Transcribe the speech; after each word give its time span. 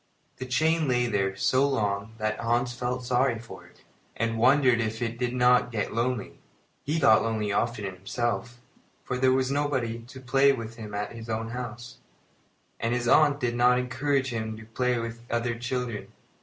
The 0.37 0.47
chain 0.47 0.87
lay 0.87 1.05
there 1.05 1.35
so 1.35 1.69
long 1.69 2.15
that 2.17 2.39
Hans 2.39 2.73
felt 2.73 3.05
sorry 3.05 3.37
for 3.37 3.67
it, 3.67 3.83
and 4.15 4.39
wondered 4.39 4.81
if 4.81 4.99
it 4.99 5.19
did 5.19 5.35
not 5.35 5.71
get 5.71 5.93
lonely. 5.93 6.39
He 6.81 6.97
got 6.97 7.21
lonely 7.21 7.51
often 7.51 7.85
himself, 7.85 8.59
for 9.03 9.19
there 9.19 9.31
was 9.31 9.51
nobody 9.51 9.99
to 9.99 10.19
play 10.19 10.53
with 10.53 10.75
him 10.77 10.95
at 10.95 11.11
his 11.11 11.29
own 11.29 11.49
home, 11.51 11.77
and 12.79 12.95
his 12.95 13.07
aunt 13.07 13.39
did 13.39 13.53
not 13.53 13.77
encourage 13.77 14.31
him 14.33 14.57
to 14.57 14.65
play 14.65 14.97
with 14.97 15.21
other 15.29 15.53
children. 15.53 16.07